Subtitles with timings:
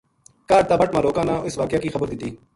[0.49, 2.29] کاہڈ تابٹ ما لوکاں نا اس واقعہ کی خبر دِتی